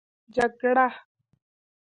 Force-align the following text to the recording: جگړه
جگړه 0.35 0.87